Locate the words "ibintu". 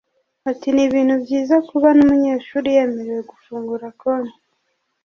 0.87-1.15